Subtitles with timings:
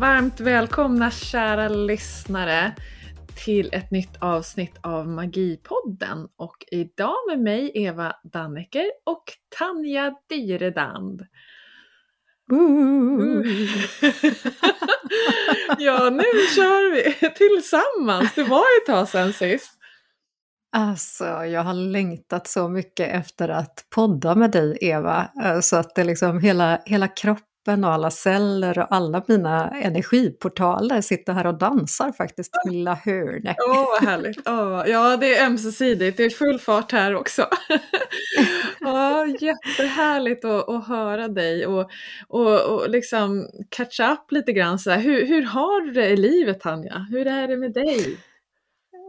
[0.00, 2.74] Varmt välkomna kära lyssnare
[3.44, 9.24] till ett nytt avsnitt av Magipodden och idag med mig Eva Dannecker och
[9.58, 11.20] Tanja Dyredand.
[12.52, 12.58] Uh.
[15.78, 16.24] ja, nu
[16.56, 18.34] kör vi tillsammans.
[18.34, 19.72] Det var ett tag sedan sist.
[20.72, 25.30] Alltså, jag har längtat så mycket efter att podda med dig, Eva.
[25.44, 27.49] Eh, så att det liksom hela, hela kroppen
[27.84, 33.56] och alla celler och alla mina energiportaler sitter här och dansar faktiskt i lilla hörnet.
[33.68, 34.48] Åh, oh, vad härligt.
[34.48, 36.16] Oh, ja, det är ömsesidigt.
[36.16, 37.42] Det är full fart här också.
[38.80, 41.90] oh, jättehärligt att, att höra dig och,
[42.28, 44.78] och, och liksom catch up lite grann.
[44.78, 44.90] Så.
[44.90, 47.06] Hur, hur har du det i livet, Tanja?
[47.10, 48.16] Hur är det med dig?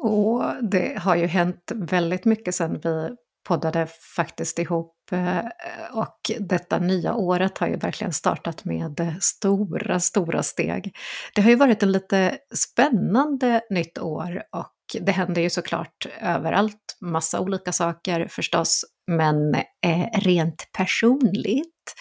[0.01, 5.45] Och det har ju hänt väldigt mycket sedan vi poddade faktiskt ihop eh,
[5.93, 10.95] och detta nya året har ju verkligen startat med stora, stora steg.
[11.35, 16.97] Det har ju varit en lite spännande nytt år och det händer ju såklart överallt,
[17.01, 21.93] massa olika saker förstås, men eh, rent personligt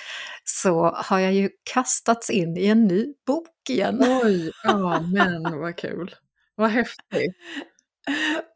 [0.45, 4.05] så har jag ju kastats in i en ny bok igen.
[4.25, 6.15] Oj, ja men vad kul.
[6.55, 7.37] Vad häftigt.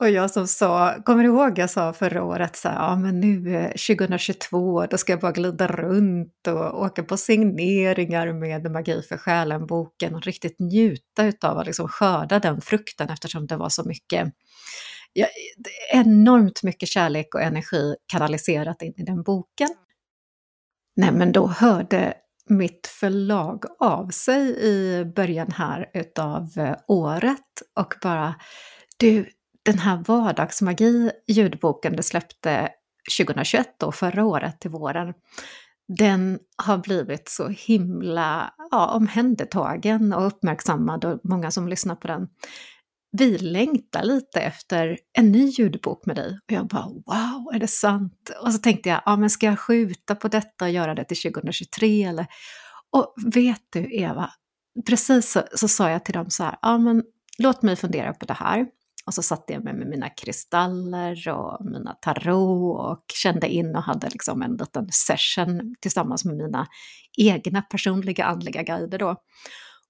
[0.00, 3.20] Och jag som sa, kommer du ihåg jag sa förra året så här, ja men
[3.20, 9.02] nu eh, 2022 då ska jag bara glida runt och åka på signeringar med Magi
[9.02, 13.88] för själen-boken och riktigt njuta utav att liksom skörda den frukten eftersom det var så
[13.88, 14.32] mycket,
[15.12, 15.26] ja,
[15.92, 19.68] enormt mycket kärlek och energi kanaliserat in i den boken.
[20.96, 22.14] Nej men då hörde
[22.48, 28.34] mitt förlag av sig i början här utav eh, året och bara
[28.96, 29.28] du,
[29.62, 32.68] den här vardagsmagi ljudboken du släppte
[33.18, 35.14] 2021 då, förra året till våren,
[35.98, 42.28] den har blivit så himla ja, omhändertagen och uppmärksammad och många som lyssnar på den.
[43.18, 46.38] Vi längtar lite efter en ny ljudbok med dig.
[46.46, 48.30] Och jag bara wow, är det sant?
[48.42, 51.32] Och så tänkte jag, ja men ska jag skjuta på detta och göra det till
[51.32, 52.26] 2023 eller?
[52.90, 54.30] Och vet du Eva,
[54.86, 57.02] precis så, så sa jag till dem så här, ja men
[57.38, 58.66] låt mig fundera på det här.
[59.06, 63.82] Och så satte jag mig med mina kristaller och mina tarot och kände in och
[63.82, 66.66] hade liksom en liten session tillsammans med mina
[67.18, 69.16] egna personliga andliga guider då.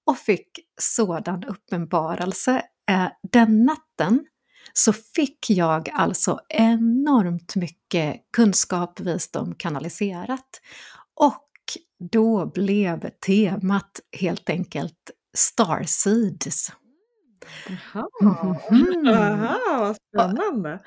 [0.05, 0.49] Och fick
[0.81, 2.61] sådan uppenbarelse.
[2.89, 4.25] Eh, den natten
[4.73, 10.61] så fick jag alltså enormt mycket kunskap, visdom kanaliserat.
[11.21, 11.47] Och
[12.11, 16.71] då blev temat helt enkelt Starseeds.
[17.93, 19.07] Jaha, mm.
[19.07, 20.79] Aha, vad spännande.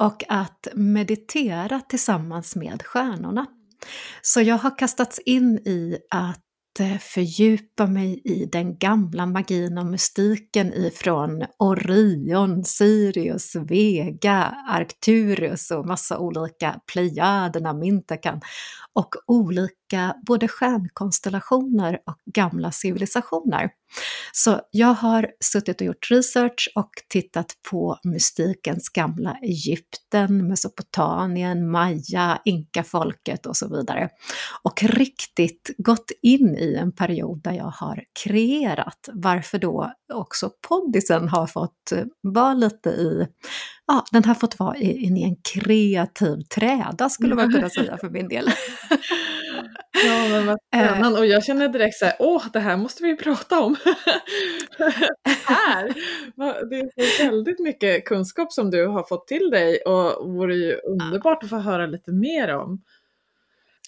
[0.00, 3.46] Och att meditera tillsammans med stjärnorna.
[4.22, 6.40] Så jag har kastats in i att
[6.80, 15.86] eh, fördjupa mig i den gamla magin och mystiken ifrån Orion, Sirius, Vega, Arcturus och
[15.86, 18.40] massa olika Plejaderna, Mintakan
[18.92, 19.74] och olika
[20.26, 23.70] både stjärnkonstellationer och gamla civilisationer.
[24.32, 32.40] Så jag har suttit och gjort research och tittat på mystikens gamla Egypten, Mesopotamien, Maya,
[32.44, 34.08] Inka-folket och så vidare.
[34.62, 41.28] Och riktigt gått in i en period där jag har kreerat, varför då också poddisen
[41.28, 43.26] har fått vara lite i,
[43.86, 48.10] ja, den har fått vara in i en kreativ träda skulle man kunna säga för
[48.10, 48.50] min del.
[50.06, 50.86] Ja, men vad eh.
[50.86, 51.18] spännande.
[51.18, 53.76] Och jag känner direkt så här, åh, det här måste vi prata om.
[55.46, 55.94] här!
[56.70, 61.42] Det är väldigt mycket kunskap som du har fått till dig och vore ju underbart
[61.42, 62.82] att få höra lite mer om.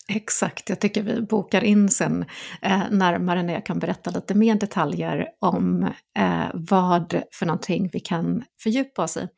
[0.09, 2.25] Exakt, jag tycker vi bokar in sen
[2.63, 5.83] eh, närmare när jag kan berätta lite mer detaljer om
[6.19, 9.29] eh, vad för någonting vi kan fördjupa oss i.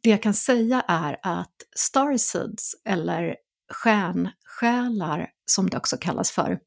[0.00, 3.36] Det jag kan säga är att Starseeds, eller
[3.72, 6.58] stjärnsjälar som det också kallas för,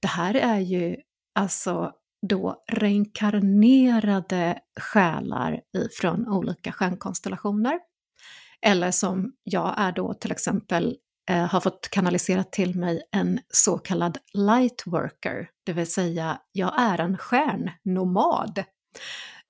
[0.00, 0.96] det här är ju
[1.34, 1.92] alltså
[2.26, 5.60] då reinkarnerade själar
[6.00, 7.78] från olika stjärnkonstellationer.
[8.66, 10.96] Eller som jag är då till exempel
[11.30, 16.98] eh, har fått kanaliserat till mig en så kallad lightworker, det vill säga jag är
[16.98, 18.64] en stjärnnomad.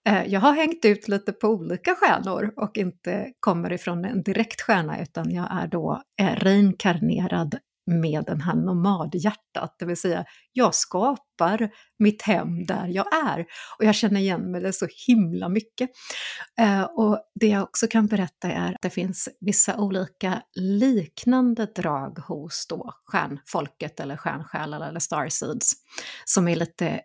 [0.08, 4.60] Eh, jag har hängt ut lite på olika stjärnor och inte kommer ifrån en direkt
[4.60, 7.58] stjärna utan jag är då eh, reinkarnerad
[7.88, 13.46] med den här nomadhjärtat, det vill säga jag skapar mitt hem där jag är.
[13.78, 15.90] Och jag känner igen mig det så himla mycket.
[16.60, 22.18] Eh, och det jag också kan berätta är att det finns vissa olika liknande drag
[22.18, 25.72] hos då stjärnfolket eller stjärnsjälar eller starseeds
[26.24, 27.00] som är lite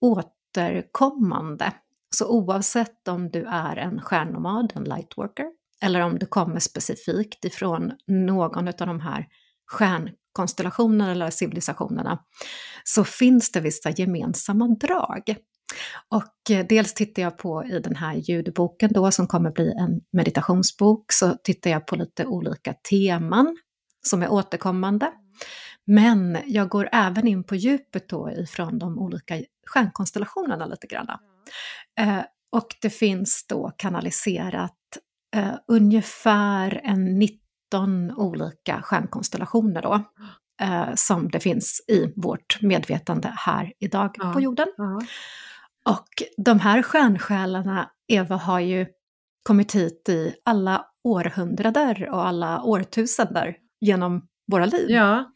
[0.00, 1.72] återkommande.
[2.10, 5.46] Så oavsett om du är en stjärnnomad, en lightworker,
[5.82, 9.26] eller om du kommer specifikt ifrån någon av de här
[10.32, 12.18] konstellationerna eller civilisationerna,
[12.84, 15.36] så finns det vissa gemensamma drag.
[16.10, 20.00] Och eh, dels tittar jag på i den här ljudboken då som kommer bli en
[20.12, 23.56] meditationsbok, så tittar jag på lite olika teman
[24.02, 25.12] som är återkommande.
[25.86, 31.08] Men jag går även in på djupet då ifrån de olika stjärnkonstellationerna lite grann.
[32.00, 34.78] Eh, och det finns då kanaliserat
[35.36, 37.18] eh, ungefär en
[37.72, 40.04] 19 olika stjärnkonstellationer då.
[40.62, 44.66] Eh, som det finns i vårt medvetande här idag ja, på jorden.
[44.76, 45.00] Ja.
[45.92, 48.86] Och de här stjärnsjälarna, Eva, har ju
[49.42, 54.90] kommit hit i alla århundrader och alla årtusenden genom våra liv.
[54.90, 55.32] Ja.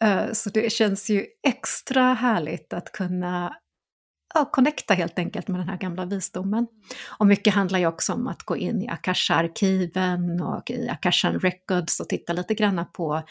[0.00, 3.56] Eh, så det känns ju extra härligt att kunna
[4.34, 6.66] ja, connecta helt enkelt med den här gamla visdomen.
[7.18, 12.00] Och mycket handlar ju också om att gå in i Akasha-arkiven och i Akashan Records
[12.00, 13.22] och titta lite grann på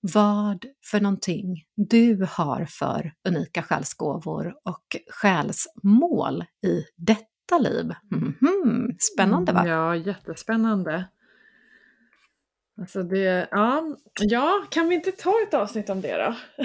[0.00, 7.94] vad för någonting du har för unika själsgåvor och själsmål i detta liv.
[8.12, 8.96] Mm -hmm.
[8.98, 9.60] Spännande va?
[9.60, 11.04] Mm, ja, jättespännande.
[12.80, 16.34] Alltså det, ja, ja, kan vi inte ta ett avsnitt om det då?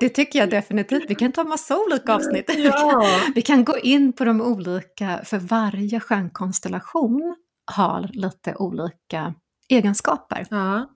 [0.00, 1.04] Det tycker jag definitivt.
[1.08, 2.50] Vi kan ta massa olika avsnitt.
[2.58, 3.06] Ja.
[3.34, 7.36] Vi kan gå in på de olika, för varje stjärnkonstellation
[7.72, 9.34] har lite olika
[9.68, 10.46] egenskaper.
[10.50, 10.90] Ja.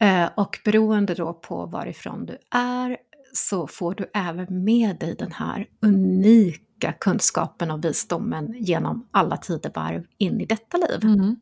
[0.00, 2.96] Eh, och beroende då på varifrån du är
[3.32, 10.04] så får du även med dig den här unika kunskapen och visdomen genom alla tidevarv
[10.18, 11.00] in i detta liv.
[11.02, 11.36] Mm.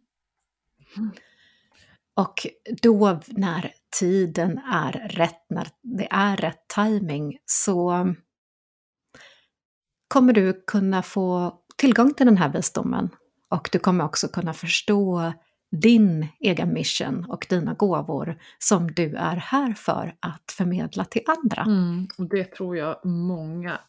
[2.16, 2.46] Och
[2.82, 8.14] då när tiden är rätt, när det är rätt timing så
[10.08, 13.08] kommer du kunna få tillgång till den här visdomen
[13.48, 15.32] och du kommer också kunna förstå
[15.70, 21.62] din egen mission och dina gåvor som du är här för att förmedla till andra.
[21.62, 23.80] Mm, och det tror jag många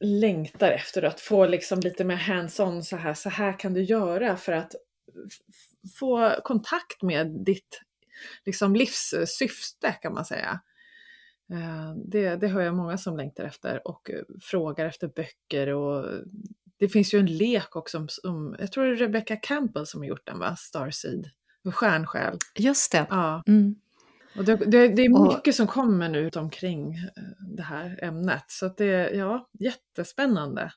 [0.00, 4.36] längtar efter, att få liksom lite mer hands-on så här, så här kan du göra
[4.36, 4.72] för att
[5.98, 7.80] få kontakt med ditt
[8.44, 10.60] liksom livssyfte kan man säga.
[11.52, 16.06] Eh, det, det hör jag många som längtar efter och frågar efter böcker och
[16.78, 20.06] det finns ju en lek också om, jag tror det är Rebecca Campbell som har
[20.06, 21.30] gjort den va, Starseed,
[21.72, 22.38] Stjärnsjäl.
[22.58, 23.06] Just det.
[23.10, 23.42] Ja.
[23.46, 23.74] Mm.
[24.36, 28.44] Och det, det, det, är mycket och, som kommer nu omkring eh, det här ämnet,
[28.46, 30.72] så att det är ja, jättespännande.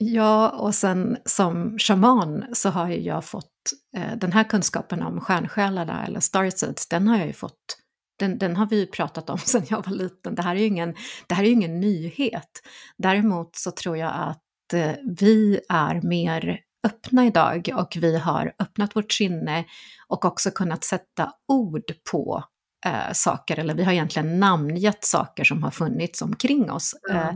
[0.00, 3.52] Ja, och sen som shaman så har ju jag fått
[3.96, 7.76] eh, den här kunskapen om stjärnsjälarna eller starseeds, den har jag ju fått
[8.18, 10.34] den, den har vi ju pratat om sedan jag var liten.
[10.34, 10.94] Det här är ju ingen,
[11.26, 12.50] det här är ingen nyhet.
[12.98, 14.42] Däremot så tror jag att
[14.72, 19.64] Eh, vi är mer öppna idag och vi har öppnat vårt sinne
[20.08, 22.44] och också kunnat sätta ord på
[22.86, 26.94] äh, saker, eller vi har egentligen namngett saker som har funnits omkring oss.
[27.10, 27.22] Mm.
[27.22, 27.34] Äh,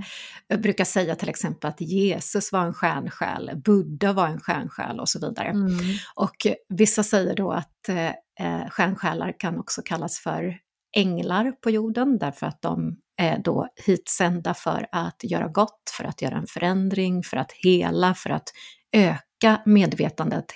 [0.48, 5.08] jag brukar säga till exempel att Jesus var en stjärnsjäl, Buddha var en stjärnsjäl och
[5.08, 5.48] så vidare.
[5.48, 5.78] Mm.
[6.14, 10.58] Och vissa säger då att äh, stjärnsjälar kan också kallas för
[10.96, 16.22] änglar på jorden därför att de är då hitsända för att göra gott, för att
[16.22, 18.48] göra en förändring, för att hela, för att
[18.92, 20.52] öka medvetandet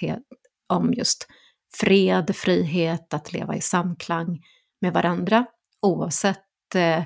[0.67, 1.27] om just
[1.81, 4.41] fred, frihet, att leva i samklang
[4.81, 5.47] med varandra
[5.83, 7.05] oavsett eh,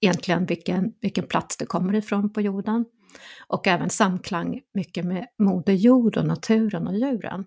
[0.00, 2.84] egentligen vilken, vilken plats du kommer ifrån på jorden.
[3.46, 7.44] Och även samklang mycket med Moder Jord och naturen och djuren.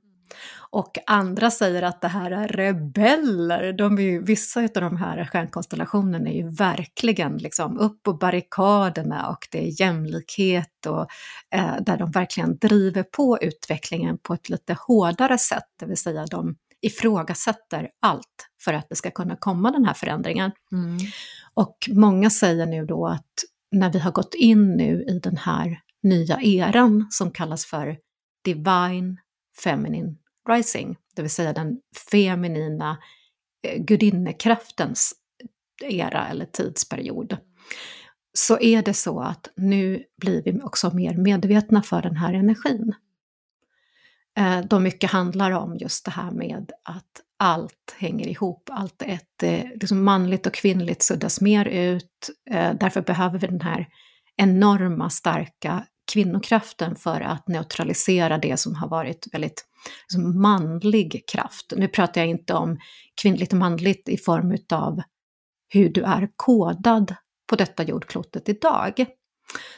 [0.70, 3.74] Och andra säger att det här är rebeller.
[3.74, 9.30] De är ju, vissa av de här stjärnkonstellationerna är ju verkligen liksom upp på barrikaderna
[9.30, 11.08] och det är jämlikhet och
[11.56, 16.26] eh, där de verkligen driver på utvecklingen på ett lite hårdare sätt, det vill säga
[16.26, 20.52] de ifrågasätter allt för att det ska kunna komma den här förändringen.
[20.72, 20.98] Mm.
[21.54, 23.34] Och många säger nu då att
[23.72, 27.98] när vi har gått in nu i den här nya eran som kallas för
[28.44, 29.18] Divine
[29.64, 30.16] Feminine
[30.50, 31.80] Rising, det vill säga den
[32.12, 32.98] feminina
[33.68, 35.14] eh, gudinnekraftens
[35.84, 37.38] era eller tidsperiod,
[38.34, 42.94] så är det så att nu blir vi också mer medvetna för den här energin.
[44.38, 49.44] Eh, då mycket handlar om just det här med att allt hänger ihop, allt ett,
[49.44, 53.88] eh, liksom manligt och kvinnligt suddas mer ut, eh, därför behöver vi den här
[54.38, 59.66] enorma starka kvinnokraften för att neutralisera det som har varit väldigt
[60.04, 61.74] liksom, manlig kraft.
[61.78, 62.80] Nu pratar jag inte om
[63.22, 65.02] kvinnligt och manligt i form av
[65.70, 67.16] hur du är kodad
[67.50, 69.06] på detta jordklotet idag.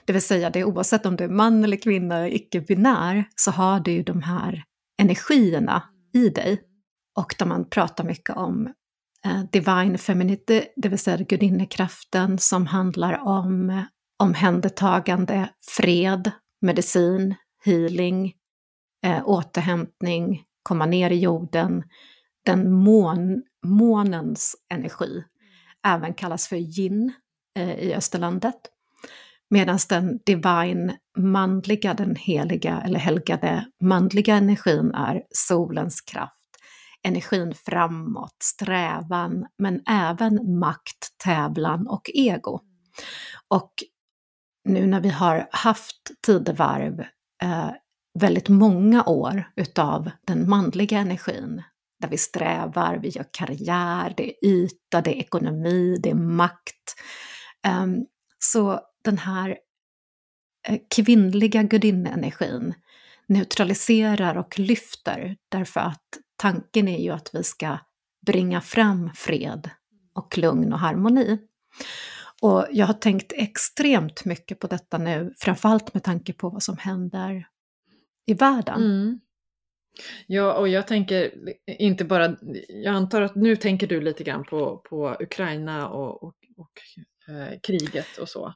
[0.06, 3.92] Det vill säga, det oavsett om du är man eller kvinna, icke-binär, så har du
[3.92, 4.64] ju de här
[4.98, 6.62] energierna i dig.
[7.18, 8.74] Och där man pratar mycket om
[9.26, 13.84] eh, divine femininity, det vill säga gudinnekraften som handlar om eh,
[14.20, 16.32] omhändertagande, fred,
[16.62, 18.34] medicin, healing,
[19.06, 21.84] eh, återhämtning, komma ner i jorden,
[22.46, 25.24] den mån, månens energi,
[25.88, 27.14] även kallas för yin
[27.60, 28.56] eh, i Österlandet.
[29.50, 36.50] Medan den divine manliga, den heliga eller helgade manliga energin är solens kraft,
[37.04, 42.60] energin framåt, strävan, men även makt, tävlan och ego.
[43.48, 43.72] Och
[44.70, 47.00] nu när vi har haft tidevarv
[47.44, 47.72] eh,
[48.20, 51.64] väldigt många år utav den manliga energin,
[52.02, 56.96] där vi strävar, vi gör karriär, det är yta, det är ekonomi, det är makt.
[57.68, 57.86] Eh,
[58.52, 59.58] så den här
[60.68, 62.74] kvinnliga kvinnliga gudinnenergin
[63.28, 67.78] neutraliserar och lyfter därför att tanken är ju att vi ska
[68.26, 69.70] bringa fram fred
[70.14, 71.38] och lugn och harmoni.
[72.42, 76.78] Och jag har tänkt extremt mycket på detta nu, framförallt med tanke på vad som
[76.78, 77.48] händer
[78.26, 78.84] i världen.
[78.84, 79.20] Mm.
[80.28, 81.32] Ja, och jag tänker
[81.68, 82.36] inte bara,
[82.68, 86.72] jag antar att nu tänker du lite grann på, på Ukraina och, och, och
[87.28, 88.54] eh, kriget och så.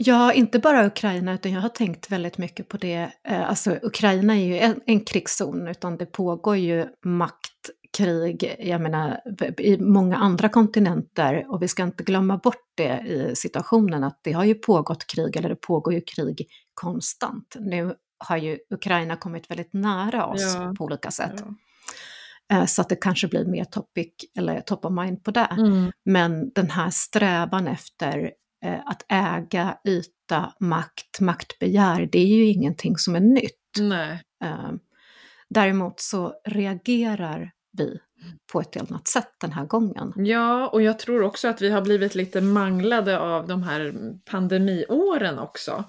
[0.00, 3.10] Ja, inte bara Ukraina, utan jag har tänkt väldigt mycket på det.
[3.28, 9.20] Eh, alltså, Ukraina är ju en, en krigszon, utan det pågår ju maktkrig, jag menar,
[9.58, 11.46] i många andra kontinenter.
[11.48, 15.36] Och vi ska inte glömma bort det i situationen, att det har ju pågått krig,
[15.36, 17.56] eller det pågår ju krig konstant.
[17.60, 20.74] Nu har ju Ukraina kommit väldigt nära oss ja.
[20.78, 21.34] på olika sätt.
[21.36, 21.54] Ja.
[22.52, 25.48] Eh, så att det kanske blir mer topic, eller top of mind på det.
[25.50, 25.90] Mm.
[26.04, 28.32] Men den här strävan efter
[28.64, 33.54] eh, att äga, yta, makt, maktbegär, det är ju ingenting som är nytt.
[33.80, 34.22] Nej.
[34.44, 34.72] Eh,
[35.48, 37.98] däremot så reagerar vi
[38.52, 40.12] på ett helt annat sätt den här gången.
[40.16, 43.94] Ja, och jag tror också att vi har blivit lite manglade av de här
[44.30, 45.84] pandemiåren också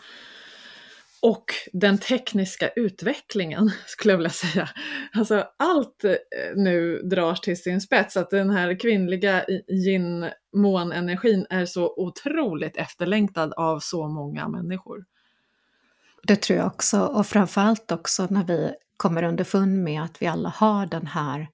[1.22, 4.70] och den tekniska utvecklingen skulle jag vilja säga.
[5.14, 6.16] Alltså allt eh,
[6.56, 13.80] nu dras till sin spets, att den här kvinnliga yin-månenergin är så otroligt efterlängtad av
[13.80, 15.06] så många människor.
[16.24, 20.50] Det tror jag också, och framförallt också när vi kommer underfund med att vi alla
[20.50, 21.48] har den här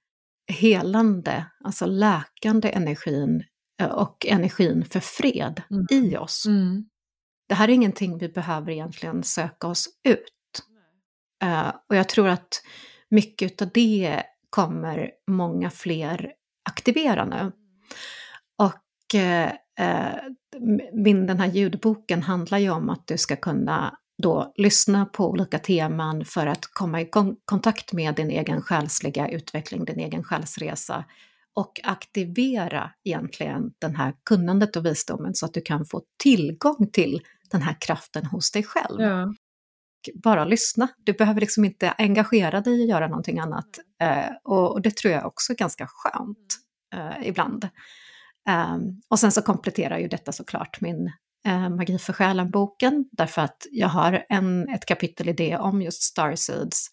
[0.48, 3.44] helande, alltså läkande energin
[3.82, 5.86] eh, och energin för fred mm.
[5.90, 6.46] i oss.
[6.46, 6.86] Mm
[7.48, 10.32] det här är ingenting vi behöver egentligen söka oss ut.
[11.44, 12.62] Uh, och jag tror att
[13.10, 16.34] mycket av det kommer många fler
[16.70, 17.52] aktivera nu.
[18.58, 19.50] Och uh,
[20.94, 25.60] min, den här ljudboken handlar ju om att du ska kunna då lyssna på olika
[25.60, 27.10] teman för att komma i
[27.46, 31.06] kontakt med din egen själsliga utveckling, din egen själsresa
[31.56, 37.22] och aktivera egentligen den här kunnandet och visdomen så att du kan få tillgång till
[37.52, 39.02] den här kraften hos dig själv.
[39.02, 39.34] Ja.
[40.14, 43.80] Bara lyssna, du behöver liksom inte engagera dig att göra någonting annat.
[44.02, 46.58] Eh, och, och, det tror jag också är ganska skönt
[46.94, 47.70] eh, ibland.
[48.50, 48.78] Eh,
[49.10, 51.12] och sen så kompletterar ju detta såklart min
[51.46, 56.02] eh, Magi för själen-boken, därför att jag har en, ett kapitel i det om just
[56.02, 56.90] Starseeds.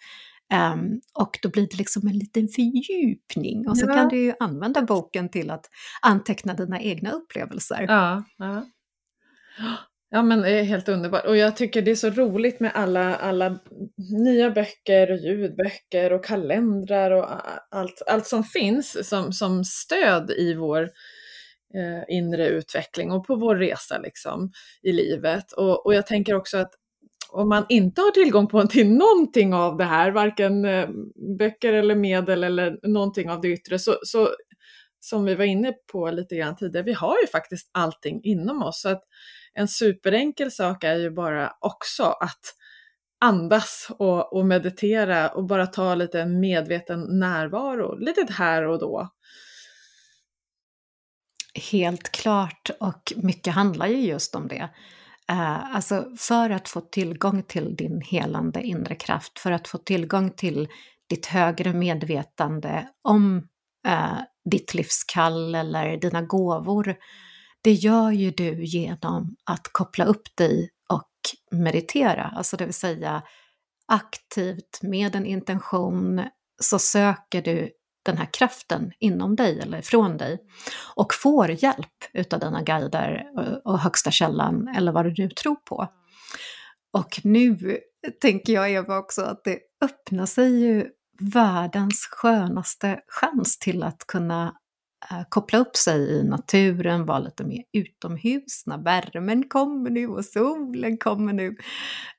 [0.52, 3.94] Um, och då blir det liksom en liten fördjupning och så ja.
[3.94, 5.66] kan du ju använda boken till att
[6.02, 7.86] anteckna dina egna upplevelser.
[7.88, 8.66] Ja, ja.
[10.14, 13.16] Ja men det är helt underbart och jag tycker det är så roligt med alla,
[13.16, 13.58] alla
[14.24, 17.26] nya böcker och ljudböcker och kalendrar och
[17.70, 20.82] allt, allt som finns som, som stöd i vår
[21.74, 24.52] eh, inre utveckling och på vår resa liksom
[24.82, 25.52] i livet.
[25.52, 26.72] Och, och jag tänker också att
[27.30, 30.88] om man inte har tillgång på till någonting av det här, varken eh,
[31.38, 34.28] böcker eller medel eller någonting av det yttre, så, så
[35.00, 38.80] som vi var inne på lite grann tidigare, vi har ju faktiskt allting inom oss.
[38.80, 39.02] Så att
[39.54, 42.54] en superenkel sak är ju bara också att
[43.20, 49.08] andas och, och meditera och bara ta lite medveten närvaro, lite här och då.
[51.70, 54.70] Helt klart, och mycket handlar ju just om det.
[55.32, 60.30] Uh, alltså för att få tillgång till din helande inre kraft, för att få tillgång
[60.30, 60.68] till
[61.08, 63.48] ditt högre medvetande om
[63.88, 66.96] uh, ditt livskall eller dina gåvor,
[67.62, 71.10] det gör ju du genom att koppla upp dig och
[71.58, 73.22] meditera, alltså det vill säga
[73.86, 76.22] aktivt med en intention
[76.62, 77.70] så söker du
[78.04, 80.38] den här kraften inom dig eller från dig
[80.94, 85.56] och får hjälp utav dina guider eh, och högsta källan eller vad du nu tror
[85.56, 85.88] på.
[86.92, 87.78] Och nu
[88.20, 90.86] tänker jag Eva också att det öppnar sig ju
[91.20, 94.54] världens skönaste chans till att kunna
[95.10, 100.24] Eh, koppla upp sig i naturen, vara lite mer utomhus när värmen kommer nu och
[100.24, 101.56] solen kommer nu.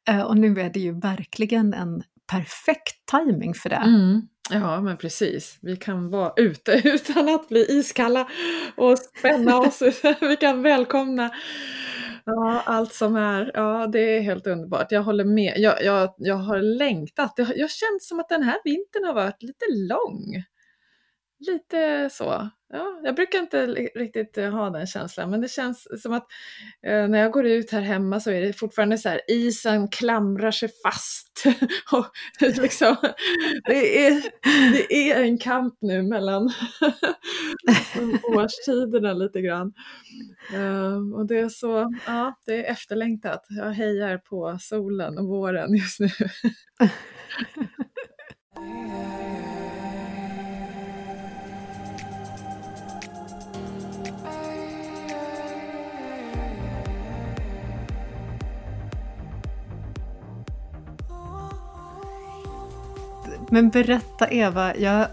[0.09, 3.75] Eh, och nu är det ju verkligen en perfekt timing för det.
[3.75, 4.21] Mm.
[4.49, 5.57] Ja, men precis.
[5.61, 8.27] Vi kan vara ute utan att bli iskalla
[8.75, 9.81] och spänna oss.
[10.21, 11.31] Vi kan välkomna
[12.25, 13.51] ja, allt som är.
[13.53, 14.91] Ja, det är helt underbart.
[14.91, 15.53] Jag håller med.
[15.57, 17.33] Jag, jag, jag har längtat.
[17.35, 20.43] Jag har känt som att den här vintern har varit lite lång.
[21.47, 26.13] Lite så ja, jag brukar inte riktigt eh, ha den känslan, men det känns som
[26.13, 26.27] att
[26.85, 30.51] eh, när jag går ut här hemma så är det fortfarande så här, isen klamrar
[30.51, 31.43] sig fast.
[31.91, 32.05] och
[32.61, 32.95] liksom,
[33.65, 34.23] det, är,
[34.71, 36.51] det är en kamp nu mellan
[38.35, 39.73] årstiderna lite grann.
[40.53, 43.45] Eh, och det är så, ja, det är efterlängtat.
[43.49, 46.09] Jag hejar på solen och våren just nu.
[63.53, 65.07] Men berätta Eva, jag,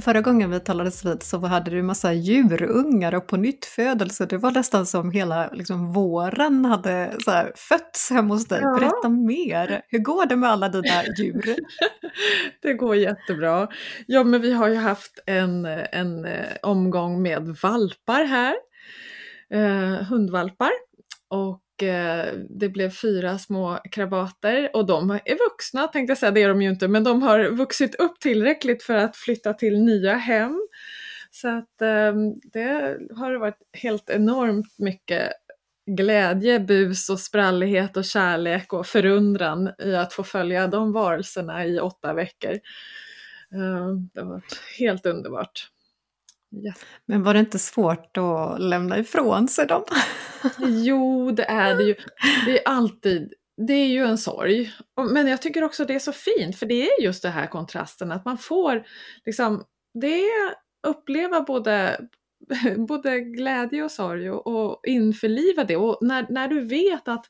[0.00, 4.26] förra gången vi talades vid så hade du massa djurungar och på nytt födelse.
[4.26, 8.60] Det var nästan som hela liksom, våren hade så här, fötts hemma hos dig.
[8.62, 8.76] Ja.
[8.78, 11.56] Berätta mer, hur går det med alla dina djur?
[12.62, 13.68] det går jättebra.
[14.06, 18.54] Ja men vi har ju haft en, en eh, omgång med valpar här,
[19.52, 20.72] eh, hundvalpar.
[21.30, 26.42] Och Eh, det blev fyra små krabater och de är vuxna tänkte jag säga, det
[26.42, 30.14] är de ju inte, men de har vuxit upp tillräckligt för att flytta till nya
[30.14, 30.60] hem.
[31.30, 35.32] Så att ehm, det har varit helt enormt mycket
[35.86, 41.80] glädje, bus och sprallighet och kärlek och förundran i att få följa de varelserna i
[41.80, 42.58] åtta veckor.
[43.52, 45.70] Ehm, det har varit helt underbart.
[46.62, 46.72] Ja.
[47.06, 49.84] Men var det inte svårt att lämna ifrån sig dem?
[50.58, 51.94] jo, det är det ju.
[52.46, 53.32] Det är alltid,
[53.66, 54.72] det är ju en sorg.
[55.10, 58.12] Men jag tycker också det är så fint, för det är just det här kontrasten,
[58.12, 58.86] att man får
[59.24, 59.64] liksom,
[60.00, 60.54] det är
[60.86, 62.00] uppleva både,
[62.88, 65.76] både glädje och sorg och, och införliva det.
[65.76, 67.26] Och när, när du vet att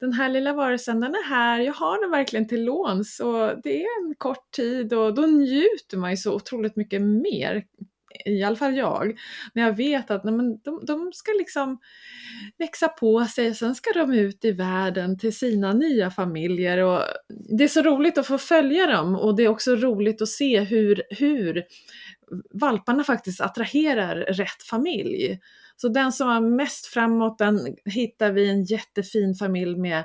[0.00, 3.82] den här lilla varelsen, den är här, jag har den verkligen till låns och det
[3.82, 7.64] är en kort tid och då njuter man ju så otroligt mycket mer
[8.24, 9.18] i alla fall jag,
[9.54, 11.78] när jag vet att nej, men de, de ska liksom
[12.58, 17.02] växa på sig, sen ska de ut i världen till sina nya familjer och
[17.58, 20.60] det är så roligt att få följa dem och det är också roligt att se
[20.60, 21.64] hur, hur
[22.50, 25.38] valparna faktiskt attraherar rätt familj.
[25.80, 30.04] Så den som var mest framåt, den hittar vi en jättefin familj med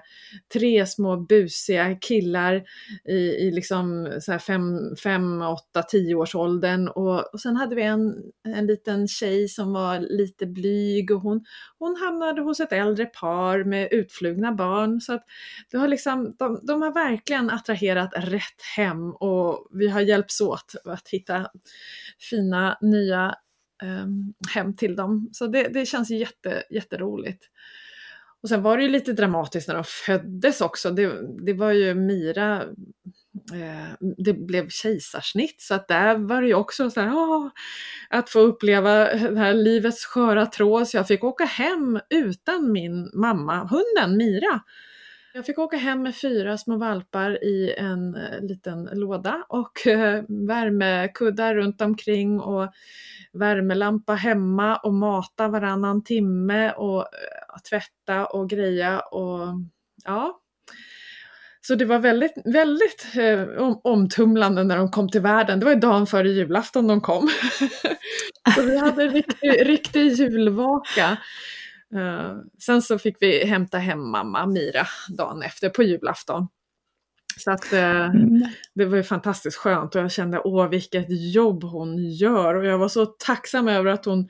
[0.54, 2.64] tre små busiga killar
[3.10, 6.88] i, i liksom så här fem, fem, åtta, tio års åldern.
[6.88, 8.16] Och, och sen hade vi en,
[8.48, 11.46] en liten tjej som var lite blyg och hon,
[11.80, 15.02] hon hamnade hos ett äldre par med utflugna barn.
[15.02, 15.24] Så att
[15.72, 20.76] det har liksom, de, de har verkligen attraherat rätt hem och vi har hjälpts åt
[20.86, 21.48] att hitta
[22.30, 23.36] fina nya
[23.84, 25.30] Ehm, hem till dem.
[25.32, 27.46] Så det, det känns jätte, jätteroligt.
[28.44, 30.92] Och sen var det ju lite dramatiskt när de föddes också.
[30.92, 31.14] Det,
[31.46, 32.62] det var ju Mira,
[33.54, 37.50] eh, det blev kejsarsnitt så att där var det ju också så här, åh,
[38.10, 40.88] att få uppleva det här livets sköra tråd.
[40.88, 44.62] Så jag fick åka hem utan min mamma, hunden Mira.
[45.36, 50.24] Jag fick åka hem med fyra små valpar i en eh, liten låda och eh,
[50.28, 52.72] värmekuddar runt omkring och
[53.34, 59.40] värmelampa hemma och mata varannan timme och eh, tvätta och greja och
[60.06, 60.40] ja.
[61.62, 65.60] Så det var väldigt, väldigt eh, omtumlande när de kom till världen.
[65.60, 67.30] Det var ju dagen före julafton de kom.
[68.56, 71.18] så vi hade riktig, riktig julvaka.
[71.96, 76.48] Uh, sen så fick vi hämta hem mamma Mira dagen efter på julafton.
[77.38, 78.48] Så att eh, mm.
[78.74, 82.78] det var ju fantastiskt skönt och jag kände åh vilket jobb hon gör och jag
[82.78, 84.30] var så tacksam över att hon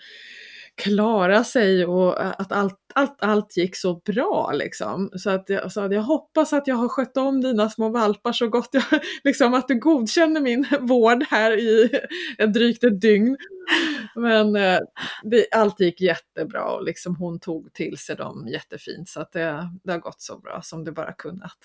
[0.75, 5.09] klara sig och eh, att allt, allt, allt gick så bra liksom.
[5.15, 8.47] Så att jag sa jag hoppas att jag har skött om dina små valpar så
[8.47, 8.83] gott jag,
[9.23, 11.89] liksom att du godkänner min vård här i
[12.47, 13.37] drygt ett dygn.
[14.15, 14.79] Men eh,
[15.23, 19.69] det, allt gick jättebra och liksom hon tog till sig dem jättefint så att det,
[19.83, 21.57] det har gått så bra som det bara kunnat.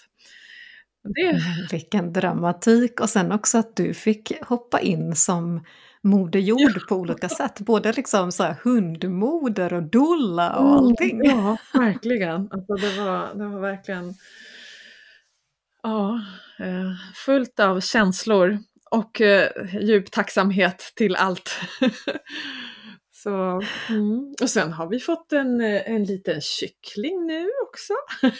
[1.14, 1.26] Det...
[1.26, 5.64] Mm, vilken dramatik och sen också att du fick hoppa in som
[6.02, 7.60] moder jord på olika sätt.
[7.60, 11.20] Både liksom så här hundmoder och dolla och mm, allting.
[11.24, 12.48] Ja, verkligen.
[12.50, 14.14] Alltså det, var, det var verkligen
[15.82, 16.20] Ja,
[16.58, 18.58] eh, fullt av känslor
[18.90, 21.60] och eh, djup tacksamhet till allt.
[23.12, 24.34] Så, mm.
[24.42, 27.94] Och sen har vi fått en, eh, en liten kyckling nu också.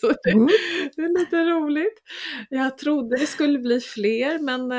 [0.00, 0.48] Så det, mm.
[0.96, 2.02] det, är lite roligt.
[2.50, 4.72] Jag trodde det skulle bli fler men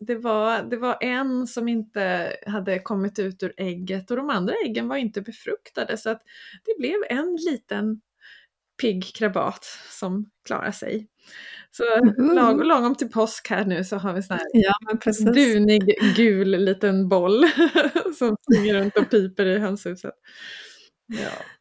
[0.00, 4.54] det var, det var en som inte hade kommit ut ur ägget och de andra
[4.64, 6.22] äggen var inte befruktade så att
[6.64, 8.00] det blev en liten
[8.80, 11.08] pigg krabat som klarar sig.
[11.70, 12.34] Så mm.
[12.34, 17.08] lag, lagom till påsk här nu så har vi sån här ja, dunig gul liten
[17.08, 17.44] boll
[18.18, 20.14] som springer runt och piper i hönshuset.
[21.06, 21.59] Ja.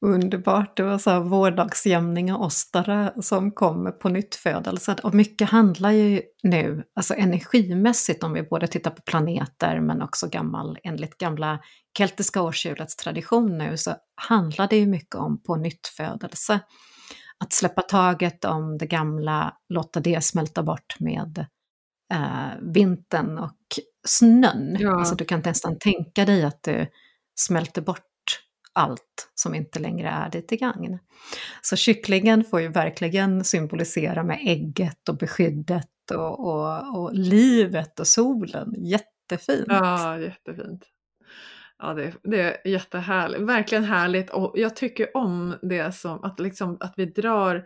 [0.00, 4.96] Underbart, det var så här vårdagsjämning och ostare som kommer på nyttfödelse.
[5.02, 10.28] Och mycket handlar ju nu, alltså energimässigt om vi både tittar på planeter men också
[10.28, 11.60] gammal, enligt gamla
[11.98, 16.60] keltiska årshjulets tradition nu, så handlar det ju mycket om på nyttfödelse.
[17.44, 21.46] Att släppa taget om det gamla, låta det smälta bort med
[22.12, 23.58] eh, vintern och
[24.06, 24.76] snön.
[24.78, 24.98] Ja.
[24.98, 26.86] Alltså du kan nästan tänka dig att du
[27.38, 28.04] smälter bort
[28.76, 30.98] allt som inte längre är dig till gagn.
[31.62, 38.06] Så kycklingen får ju verkligen symbolisera med ägget och beskyddet och, och, och livet och
[38.06, 38.74] solen.
[38.78, 39.66] Jättefint!
[39.68, 40.84] Ja, jättefint.
[41.78, 43.42] Ja, det, det är jättehärligt.
[43.42, 47.56] Verkligen härligt och jag tycker om det som att, liksom, att vi drar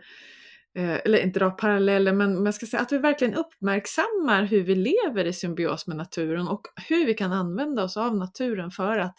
[0.77, 4.75] eh, eller inte dra paralleller, men man ska säga att vi verkligen uppmärksammar hur vi
[4.75, 9.17] lever i symbios med naturen och hur vi kan använda oss av naturen för att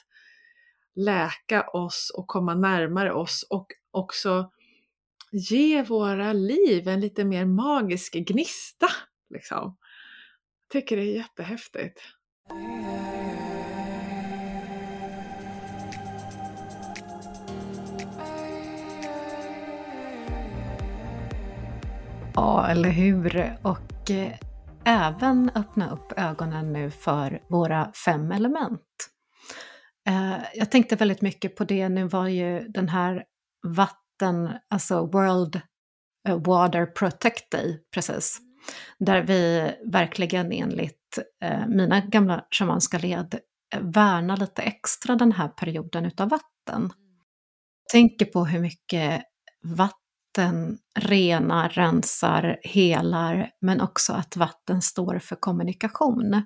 [0.94, 4.50] läka oss och komma närmare oss och också
[5.32, 8.88] ge våra liv en lite mer magisk gnista.
[9.30, 9.76] Liksom.
[10.68, 12.00] Jag tycker det är jättehäftigt.
[22.34, 23.56] Ja, eller hur?
[23.62, 24.32] Och eh,
[24.84, 29.11] även öppna upp ögonen nu för våra fem element.
[30.08, 33.24] Eh, jag tänkte väldigt mycket på det, nu var ju den här
[33.66, 35.60] vatten, alltså World
[36.28, 38.38] eh, Water Protect Day precis,
[38.98, 43.40] där vi verkligen enligt eh, mina gamla shamanska led
[43.74, 46.90] eh, värnar lite extra den här perioden utav vatten.
[47.92, 49.22] Tänker på hur mycket
[49.62, 56.42] vatten renar, rensar, helar, men också att vatten står för kommunikation.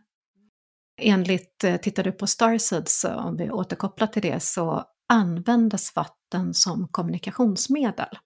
[0.98, 6.54] Enligt, eh, tittar du på Starseeds, eh, om vi återkopplar till det, så användes vatten
[6.54, 8.18] som kommunikationsmedel.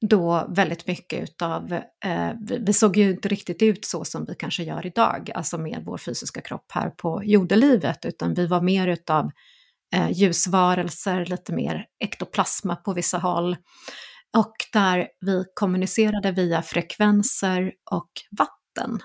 [0.00, 1.72] Då väldigt mycket utav,
[2.04, 5.82] eh, vi såg ju inte riktigt ut så som vi kanske gör idag, alltså med
[5.84, 9.30] vår fysiska kropp här på jordelivet, utan vi var mer utav
[9.94, 13.56] eh, ljusvarelser, lite mer ektoplasma på vissa håll.
[14.36, 19.00] Och där vi kommunicerade via frekvenser och vatten.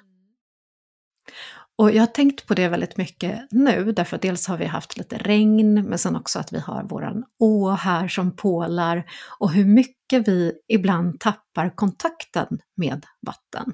[1.78, 4.98] Och jag har tänkt på det väldigt mycket nu, därför att dels har vi haft
[4.98, 9.04] lite regn, men sen också att vi har våran å här som pålar
[9.40, 13.74] och hur mycket vi ibland tappar kontakten med vatten.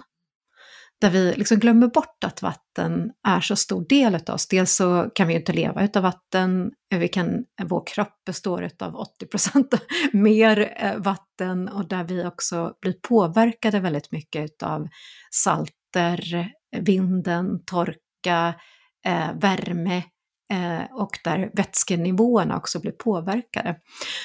[1.02, 4.48] Där vi liksom glömmer bort att vatten är så stor del av oss.
[4.48, 8.24] Dels så kan vi ju inte leva utan vatten, eh, vi kan, eh, vår kropp
[8.26, 9.80] består av 80%
[10.14, 14.88] mer eh, vatten och där vi också blir påverkade väldigt mycket av
[15.32, 18.54] salter, vinden, torka,
[19.06, 20.04] eh, värme
[20.54, 23.80] eh, och där vätskenivåerna också blir påverkade.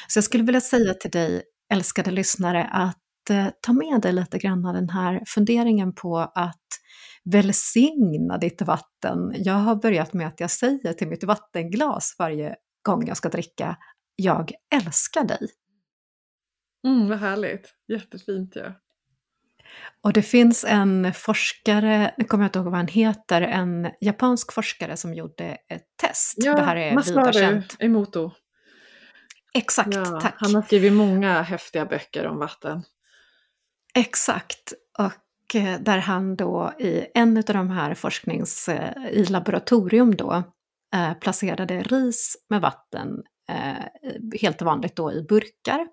[0.08, 4.38] Så jag skulle vilja säga till dig, älskade lyssnare, att eh, ta med dig lite
[4.38, 6.66] grann av den här funderingen på att
[7.24, 9.32] välsigna ditt vatten.
[9.34, 13.76] Jag har börjat med att jag säger till mitt vattenglas varje gång jag ska dricka,
[14.16, 15.48] jag älskar dig.
[16.86, 18.60] Mm, vad härligt, jättefint ju.
[18.60, 18.72] Ja.
[20.02, 24.52] Och det finns en forskare, nu kommer jag inte ihåg vad han heter, en japansk
[24.52, 26.34] forskare som gjorde ett test.
[26.36, 28.30] Ja, det här är Masaru Emoto.
[29.54, 30.34] Exakt, ja, tack.
[30.38, 32.82] Han har skrivit många häftiga böcker om vatten.
[33.94, 40.16] Exakt, och eh, där han då i en av de här forsknings, eh, i laboratorium
[40.16, 40.42] då,
[40.94, 43.22] eh, placerade ris med vatten,
[44.40, 45.86] helt vanligt då i burkar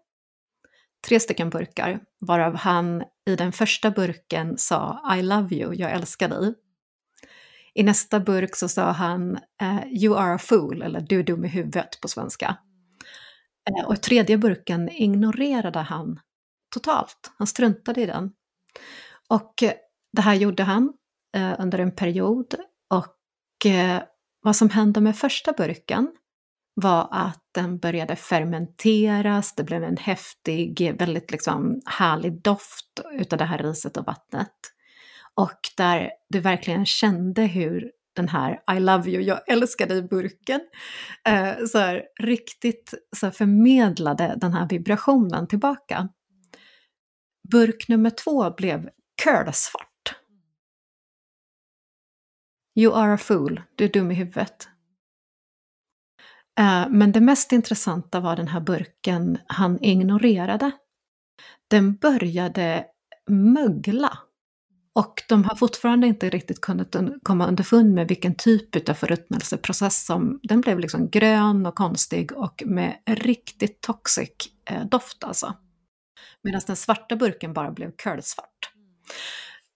[1.08, 6.30] tre stycken burkar, varav han i den första burken sa I love you, jag älskar
[6.30, 6.54] dig.
[7.74, 11.46] I nästa burk så sa han eh, You are a fool, eller du är dum
[11.46, 12.58] i huvudet på svenska.
[13.70, 16.20] Eh, och i tredje burken ignorerade han
[16.74, 18.32] totalt, han struntade i den.
[19.28, 19.74] Och eh,
[20.12, 20.94] det här gjorde han
[21.60, 22.56] under en period
[22.90, 23.66] och
[24.42, 26.12] vad som hände med första burken
[26.74, 33.46] var att den började fermenteras, det blev en häftig, väldigt liksom härlig doft utav det
[33.46, 34.54] här riset och vattnet.
[35.36, 40.62] Och där du verkligen kände hur den här I love you, jag älskar dig-burken
[41.28, 46.10] eh, så här, riktigt så här, förmedlade den här vibrationen tillbaka.
[47.52, 48.90] Burk nummer två blev
[49.24, 50.16] curlsvart.
[52.76, 54.70] You are a fool, du är dum i huvudet.
[56.60, 60.72] Eh, men det mest intressanta var den här burken han ignorerade.
[61.70, 62.86] Den började
[63.30, 64.18] mögla.
[64.96, 70.40] Och de har fortfarande inte riktigt kunnat komma underfund med vilken typ av förruttnelseprocess som...
[70.44, 74.30] Den blev liksom grön och konstig och med riktigt toxic
[74.70, 75.54] eh, doft alltså.
[76.44, 78.72] Medan den svarta burken bara blev curlsvart.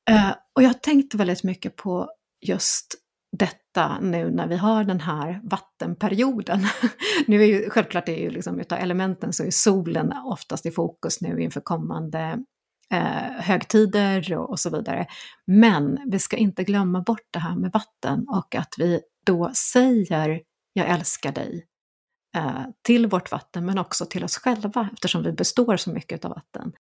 [0.10, 2.10] Eh, och jag tänkte väldigt mycket på
[2.42, 2.96] just
[3.38, 6.66] detta nu när vi har den här vattenperioden.
[7.28, 10.72] nu är ju självklart det är ju liksom utav elementen så är solen oftast i
[10.72, 12.44] fokus nu inför kommande
[12.94, 15.08] eh, högtider och, och, så vidare.
[15.48, 20.42] Men vi ska inte glömma bort det här med vatten och att vi då säger
[20.74, 21.66] jag älskar dig
[22.38, 26.32] eh, till vårt vatten men också till oss själva eftersom vi består så mycket av
[26.32, 26.72] vatten.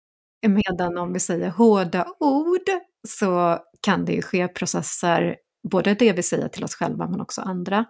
[0.46, 2.70] Medan om vi säger hårda ord
[3.08, 5.36] så kan det ju ske processer
[5.70, 7.84] både det vi säger till oss själva men också andra.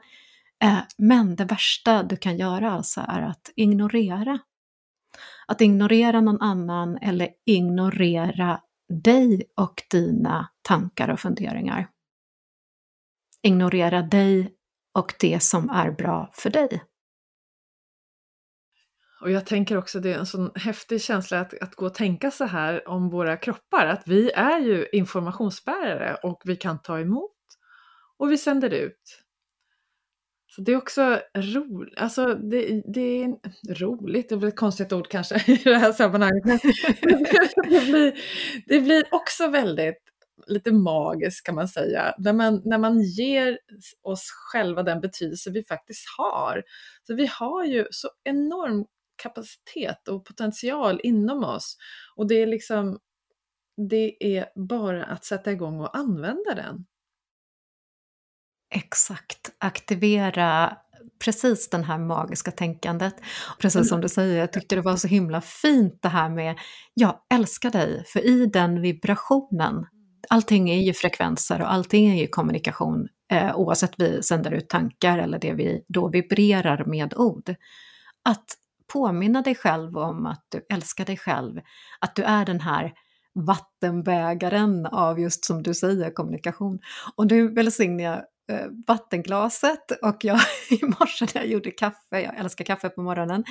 [0.63, 4.39] Eh, men det värsta du kan göra alltså är att ignorera.
[5.47, 11.89] Att ignorera någon annan eller ignorera dig och dina tankar och funderingar.
[13.43, 14.55] Ignorera dig
[14.95, 16.83] och det som är bra för dig.
[19.21, 22.31] Och jag tänker också det är en sån häftig känsla att, att gå och tänka
[22.31, 27.36] så här om våra kroppar, att vi är ju informationsbärare och vi kan ta emot
[28.17, 29.23] och vi sänder ut.
[30.57, 33.37] Så det är också roligt, alltså det, det, är
[33.75, 36.63] roligt, det är väl ett konstigt ord kanske i det här sammanhanget,
[37.69, 38.19] det, blir,
[38.67, 40.03] det blir också väldigt
[40.47, 43.59] lite magiskt kan man säga, när man, när man ger
[44.03, 46.63] oss själva den betydelse vi faktiskt har.
[47.07, 51.77] Så vi har ju så enorm kapacitet och potential inom oss
[52.17, 52.99] och det är liksom,
[53.91, 56.87] det är bara att sätta igång och använda den.
[58.75, 60.77] Exakt, aktivera
[61.25, 63.15] precis det här magiska tänkandet.
[63.59, 66.59] Precis som du säger, jag tyckte det var så himla fint det här med
[66.95, 69.87] jag älskar dig, för i den vibrationen,
[70.31, 75.19] allting är ju frekvenser och allting är ju kommunikation, eh, oavsett vi sänder ut tankar
[75.19, 77.55] eller det vi då vibrerar med ord.
[78.25, 78.45] Att
[78.93, 81.61] påminna dig själv om att du älskar dig själv,
[82.01, 82.93] att du är den här
[83.35, 86.79] vattenbägaren av just som du säger kommunikation.
[87.17, 88.23] Och nu välsignar jag
[88.87, 93.45] vattenglaset och jag i morse när jag gjorde kaffe, jag älskar kaffe på morgonen,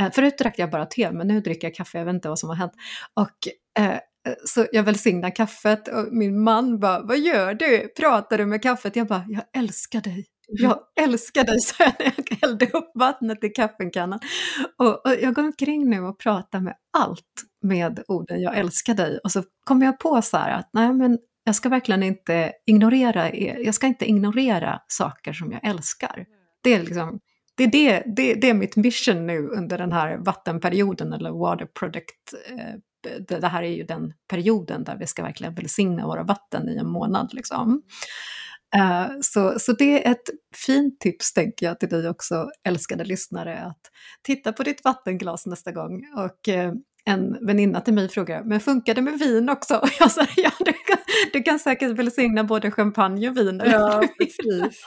[0.00, 2.38] eh, förut drack jag bara te men nu dricker jag kaffe, jag vet inte vad
[2.38, 2.72] som har hänt.
[3.14, 3.48] Och
[3.82, 3.98] eh,
[4.44, 7.88] så jag välsignar kaffet och min man bara, vad gör du?
[7.96, 8.96] Pratar du med kaffet?
[8.96, 10.26] Jag bara, jag älskar dig.
[10.48, 14.20] Jag älskar dig, sa jag när jag hällde upp vattnet i kaffekannan.
[14.78, 19.18] Och, och jag går omkring nu och pratar med allt med orden jag älskar dig.
[19.24, 23.34] Och så kommer jag på så här att nej men jag ska verkligen inte ignorera,
[23.36, 26.26] jag ska inte ignorera saker som jag älskar.
[26.62, 27.20] Det är, liksom,
[27.56, 31.66] det, är det, det, det är mitt mission nu under den här vattenperioden eller water
[31.66, 32.34] product.
[32.50, 32.74] Eh,
[33.40, 36.88] det här är ju den perioden där vi ska verkligen välsigna våra vatten i en
[36.88, 37.34] månad.
[37.34, 37.82] Liksom.
[38.76, 40.30] Eh, så, så det är ett
[40.66, 43.80] fint tips tänker jag till dig också, älskade lyssnare, att
[44.22, 46.72] titta på ditt vattenglas nästa gång och eh,
[47.06, 49.76] en väninna till mig frågade, men funkar det med vin också?
[49.82, 50.98] Och jag sa, ja du kan,
[51.32, 53.62] du kan säkert välsigna både champagne och vin.
[53.64, 54.82] Ja, precis.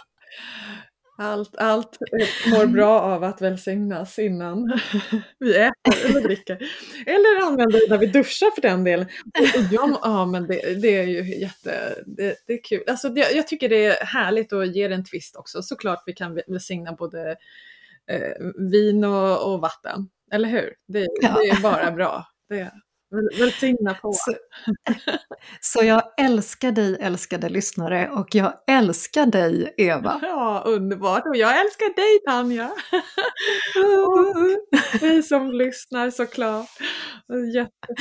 [1.22, 1.98] Allt, allt
[2.48, 4.80] mår bra av att välsignas innan
[5.40, 6.58] vi äter eller dricker.
[7.06, 9.08] Eller använder det när vi duschar för den delen.
[9.72, 12.84] ja, ja, men det, det, är ju jätte, det, det är kul.
[12.88, 15.62] Alltså, det, jag tycker det är härligt att ge det en twist också.
[15.62, 17.36] Såklart vi kan välsigna både
[18.12, 20.10] eh, vin och, och vatten.
[20.32, 20.74] Eller hur?
[20.88, 21.34] Det, ja.
[21.34, 22.26] det är bara bra.
[22.50, 22.72] Det,
[23.39, 24.13] Välsigna på.
[24.13, 24.34] Så,
[25.62, 30.20] så jag älskar dig älskade lyssnare och jag älskar dig Eva.
[30.30, 31.26] Ja, underbart.
[31.28, 32.70] Och jag älskar dig Tanja.
[34.08, 36.70] och ni som lyssnar såklart.
[37.54, 37.94] Jätte...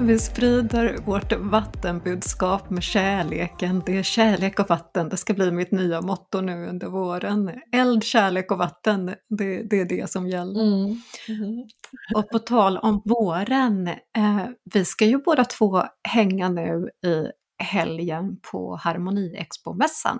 [0.00, 3.82] Vi sprider vårt vattenbudskap med kärleken.
[3.86, 5.08] Det är kärlek och vatten.
[5.08, 7.50] Det ska bli mitt nya motto nu under våren.
[7.72, 9.14] Eld, kärlek och vatten.
[9.28, 10.60] Det, det är det som gäller.
[10.62, 11.02] Mm.
[11.28, 11.66] Mm.
[12.14, 13.88] Och på tal om våren.
[13.88, 17.26] Eh, vi ska ju båda två hänga nu i
[17.64, 20.18] helgen på Harmoniexpo-mässan.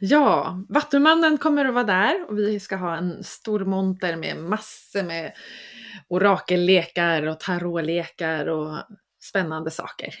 [0.00, 5.02] Ja, Vattumannen kommer att vara där och vi ska ha en stor monter med massor
[5.02, 5.32] med
[6.08, 8.78] orakellekar och tarotlekar och
[9.28, 10.14] spännande saker.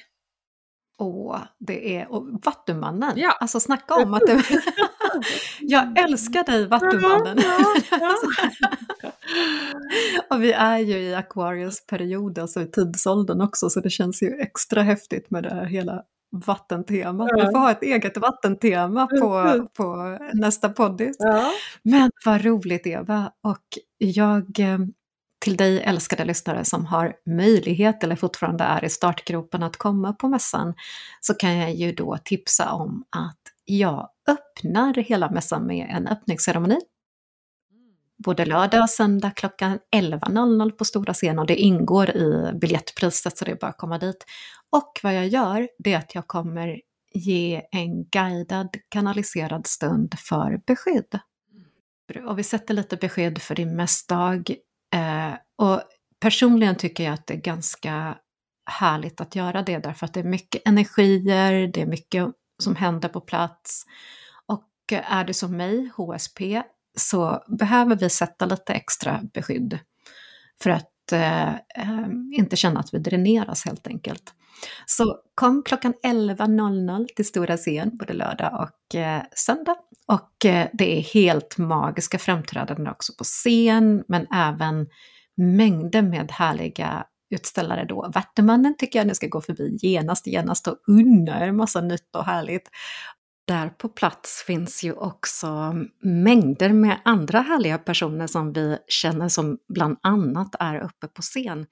[0.98, 2.12] Åh, det är...
[2.12, 3.12] Och Vattumannen!
[3.16, 3.30] Ja.
[3.40, 4.42] Alltså snacka om att det...
[5.60, 7.38] Jag älskar dig Vattumannen!
[7.42, 8.14] Ja, ja,
[10.36, 14.82] och vi är ju i Aquarius-period, alltså i tidsåldern också, så det känns ju extra
[14.82, 17.30] häftigt med det här hela vattentemat.
[17.36, 21.16] Vi får ha ett eget vattentema på, på nästa poddis.
[21.82, 23.32] Men vad roligt Eva!
[23.42, 24.78] Och jag eh,
[25.46, 30.28] till dig älskade lyssnare som har möjlighet eller fortfarande är i startgropen att komma på
[30.28, 30.74] mässan
[31.20, 36.78] så kan jag ju då tipsa om att jag öppnar hela mässan med en öppningsceremoni.
[38.24, 43.44] Både lördag och söndag klockan 11.00 på stora scen och det ingår i biljettpriset så
[43.44, 44.24] det är bara att komma dit.
[44.70, 46.80] Och vad jag gör, det är att jag kommer
[47.12, 51.20] ge en guidad kanaliserad stund för beskydd.
[52.28, 54.56] Och vi sätter lite beskydd för din mässdag
[54.94, 55.82] Eh, och
[56.20, 58.18] personligen tycker jag att det är ganska
[58.70, 62.26] härligt att göra det därför att det är mycket energier, det är mycket
[62.62, 63.84] som händer på plats.
[64.46, 66.62] Och är det som mig, HSP,
[66.96, 69.78] så behöver vi sätta lite extra beskydd
[70.62, 74.34] för att eh, eh inte känna att vi dräneras helt enkelt.
[74.86, 79.76] Så kom klockan 11.00 till Stora scen både lördag och eh, söndag.
[80.06, 84.86] Och eh, det är helt magiska framträdanden också på scen, men även
[85.36, 88.10] mängder med härliga utställare då.
[88.14, 92.24] Vattumannen tycker jag ni ska gå förbi genast, genast och unna er massa nytt och
[92.24, 92.68] härligt.
[93.46, 99.58] Där på plats finns ju också mängder med andra härliga personer som vi känner som
[99.68, 101.66] bland annat är uppe på scen.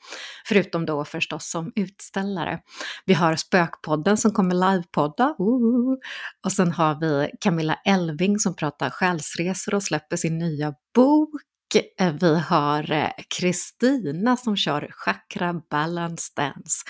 [0.49, 2.61] Förutom då förstås som utställare.
[3.05, 5.25] Vi har Spökpodden som kommer livepodda.
[5.25, 5.97] Uh,
[6.45, 11.31] och sen har vi Camilla Elving som pratar själsresor och släpper sin nya bok.
[11.77, 16.85] Eh, vi har eh, Kristina som kör Chakra Balance Dance.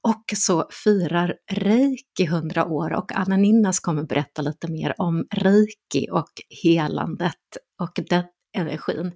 [0.00, 6.08] Och så firar Reiki 100 år och Anna Ninnas kommer berätta lite mer om Reiki
[6.10, 6.30] och
[6.62, 7.34] helandet
[7.80, 9.12] och det energin.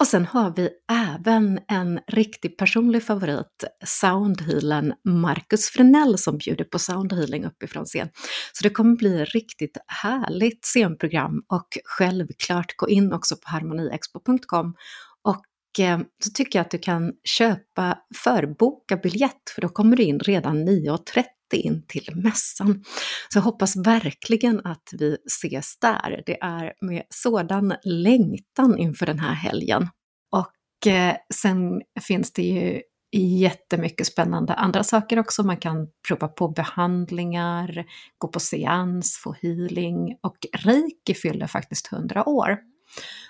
[0.00, 6.78] Och sen har vi även en riktig personlig favorit, soundhealern Marcus Frenell som bjuder på
[6.78, 8.08] soundhealing uppifrån scen.
[8.52, 14.74] Så det kommer bli riktigt härligt scenprogram och självklart gå in också på harmoniexpo.com
[15.22, 20.02] och eh, så tycker jag att du kan köpa, förboka biljett för då kommer du
[20.02, 21.24] in redan 9.30
[21.56, 22.84] in till mässan.
[23.32, 26.22] Så jag hoppas verkligen att vi ses där.
[26.26, 29.88] Det är med sådan längtan inför den här helgen.
[30.30, 32.82] Och eh, sen finns det ju
[33.16, 35.42] jättemycket spännande andra saker också.
[35.42, 37.84] Man kan prova på behandlingar,
[38.18, 42.58] gå på seans, få healing och reiki fyller faktiskt 100 år.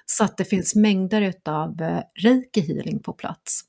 [0.06, 3.60] Så att det finns mängder utav eh, reiki healing på plats.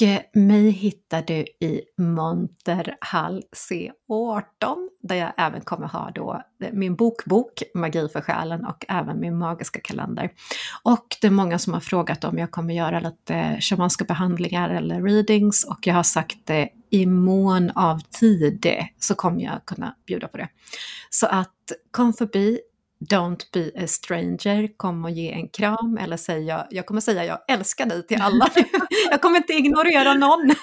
[0.00, 0.02] Och
[0.32, 7.62] mig hittar du i Monterhall C18 där jag även kommer ha då eh, min bokbok
[7.74, 10.30] Magi för själen och även min magiska kalender.
[10.82, 15.02] Och det är många som har frågat om jag kommer göra lite shamanska behandlingar eller
[15.02, 18.66] readings och jag har sagt det i mån av tid
[18.98, 20.48] så kommer jag kunna bjuda på det.
[21.10, 22.60] Så att kom förbi,
[23.10, 27.38] Don't be a stranger, kom och ge en kram eller säga, jag kommer säga jag
[27.48, 28.50] älskar dig till alla.
[29.10, 30.50] jag kommer inte ignorera någon.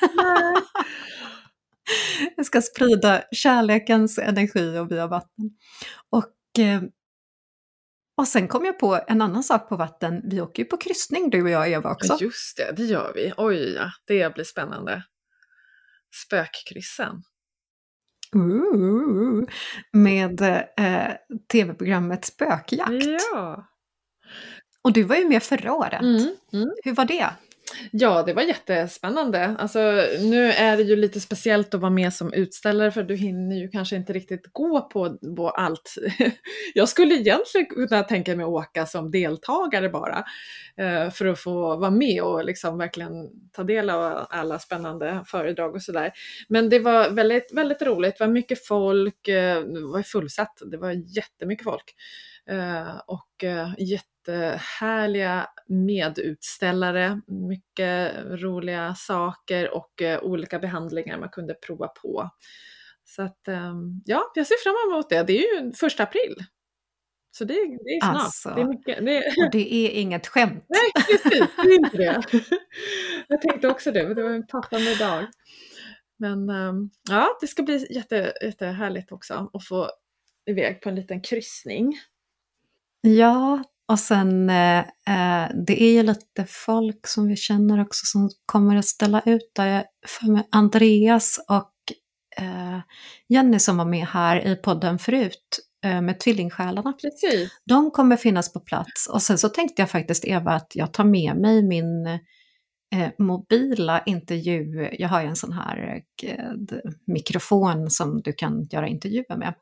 [2.35, 5.49] jag ska sprida kärlekens energi och via vatten.
[6.09, 6.81] Och, eh,
[8.17, 10.21] och sen kom jag på en annan sak på vatten.
[10.23, 12.17] Vi åker ju på kryssning du och jag Eva också.
[12.21, 13.33] Just det, det gör vi.
[13.37, 15.03] Oj, ja, det blir spännande.
[16.25, 17.23] Spökkryssen.
[18.35, 19.43] Ooh,
[19.93, 21.11] med eh,
[21.51, 23.05] tv-programmet Spökjakt.
[23.33, 23.67] Ja.
[24.81, 26.01] Och du var ju med förra året.
[26.01, 26.69] Mm, mm.
[26.83, 27.29] Hur var det?
[27.91, 29.55] Ja, det var jättespännande.
[29.59, 29.79] Alltså,
[30.21, 33.67] nu är det ju lite speciellt att vara med som utställare för du hinner ju
[33.67, 35.95] kanske inte riktigt gå på, på allt.
[36.73, 40.23] Jag skulle egentligen kunna tänka mig att åka som deltagare bara
[40.77, 45.75] eh, för att få vara med och liksom verkligen ta del av alla spännande föredrag
[45.75, 46.11] och sådär.
[46.49, 48.17] Men det var väldigt, väldigt roligt.
[48.17, 51.95] Det var mycket folk, eh, det var fullsatt, det var jättemycket folk.
[52.49, 53.43] Eh, och
[53.77, 62.29] jätte jättehärliga medutställare, mycket roliga saker och eh, olika behandlingar man kunde prova på.
[63.03, 65.23] Så att ehm, ja, jag ser fram emot det.
[65.23, 66.35] Det är ju första april.
[67.31, 68.15] Så det, det är snart.
[68.15, 69.17] Alltså, det, är mycket, det...
[69.17, 70.65] Och det är inget skämt.
[70.67, 72.21] Nej, precis, det är inte det.
[73.27, 75.27] Jag tänkte också det, det var en passande dag.
[76.17, 79.91] Men ehm, ja, det ska bli jätte, jättehärligt också att få
[80.45, 81.93] iväg på en liten kryssning.
[83.01, 88.29] Ja, och sen eh, eh, det är ju lite folk som vi känner också som
[88.45, 89.83] kommer att ställa ut där.
[90.07, 91.73] För mig Andreas och
[92.37, 92.79] eh,
[93.29, 96.93] Jenny som var med här i podden förut eh, med Tvillingsjälarna.
[96.93, 97.49] Precis.
[97.65, 99.07] De kommer finnas på plats.
[99.07, 102.07] Och sen så tänkte jag faktiskt Eva att jag tar med mig min
[102.95, 104.89] eh, mobila intervju.
[104.99, 106.53] Jag har ju en sån här eh,
[107.05, 109.53] mikrofon som du kan göra intervjuer med.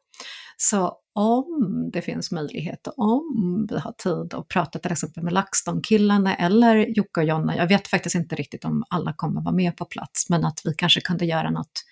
[0.58, 5.34] Så om det finns möjlighet och om vi har tid att prata till exempel med
[5.34, 9.78] LaxTon-killarna eller Jocke och Jonna, jag vet faktiskt inte riktigt om alla kommer vara med
[9.78, 11.84] på plats, men att vi kanske kunde göra något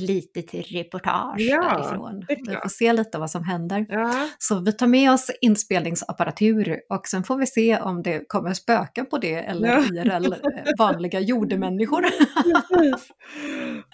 [0.00, 2.24] litet reportage Ja, därifrån.
[2.28, 3.86] Vi får se lite vad som händer.
[3.88, 8.52] Ja, Så vi tar med oss inspelningsapparatur och sen får vi se om det kommer
[8.52, 9.80] spöka på det eller Ja.
[9.80, 10.38] IRL, eh,
[10.78, 12.02] vanliga jordemänniskor.
[12.68, 13.08] precis.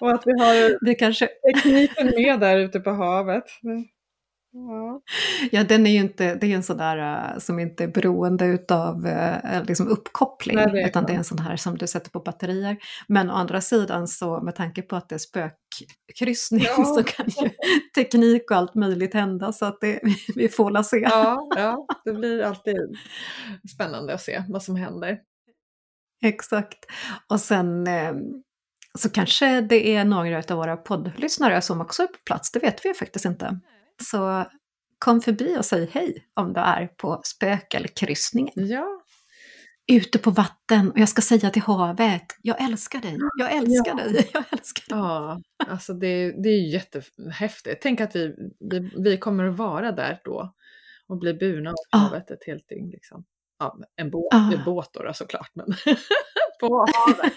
[0.01, 3.43] Och att vi har Vi kanske, tekniken med där ute på havet.
[4.57, 5.01] Ja.
[5.51, 6.97] ja, den är ju inte, det är en sån där
[7.33, 11.23] eh, som inte är beroende utav eh, liksom uppkoppling, Nej, det utan det är en
[11.23, 12.77] sån här som du sätter på batterier.
[13.07, 16.85] Men å andra sidan så med tanke på att det är spökkryssning Ja.
[16.85, 17.49] så kan ju
[17.95, 19.99] teknik och allt möjligt hända så att det,
[20.35, 20.97] vi får la se.
[20.97, 22.77] Ja, ja, det blir alltid
[23.75, 25.19] spännande att se vad som händer.
[26.23, 26.85] Exakt.
[27.29, 28.13] Och sen eh,
[28.97, 32.85] så kanske det är några av våra poddlyssnare som också är på plats, det vet
[32.85, 33.59] vi ju faktiskt inte.
[34.03, 34.45] Så
[34.99, 38.53] kom förbi och säg hej om du är på spök eller kryssningen.
[38.55, 39.01] Ja,
[39.87, 44.03] Ute på vatten och jag ska säga till havet, jag älskar dig, jag älskar Ja.
[44.03, 44.99] dig, jag älskar dig.
[44.99, 47.81] ja alltså det, det är jättehäftigt.
[47.81, 48.35] Tänk att vi,
[48.71, 50.53] vi, vi kommer att vara där då
[51.07, 51.97] och bli burna av Ja.
[51.97, 52.89] havet ett helt dygn.
[52.89, 53.25] Liksom.
[53.65, 54.53] Ja, en båt, Ja.
[54.53, 55.65] en båt då, då såklart, men
[56.59, 57.33] på havet.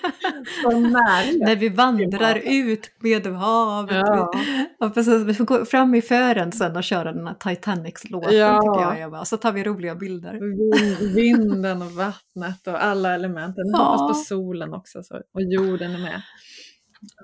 [1.41, 3.97] När vi vandrar ut med havet.
[4.07, 4.33] Ja.
[4.79, 5.23] Ja, precis.
[5.23, 8.61] Vi får gå fram i fören sen och köra den här Titanics-låten Ja.
[8.63, 9.25] tycker jag Eva.
[9.25, 10.33] Så tar vi roliga bilder.
[10.35, 13.65] Vind- Vinden och vattnet och alla elementen.
[13.73, 13.79] Ja.
[13.79, 16.23] hoppas på solen också så, och jorden är med.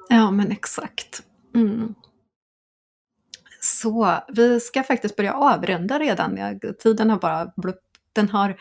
[0.09, 1.22] Ja, men exakt.
[1.55, 1.94] Mm.
[3.61, 6.38] Så, vi ska faktiskt börja avrunda redan.
[6.82, 7.80] Tiden har bara blupp,
[8.12, 8.57] den har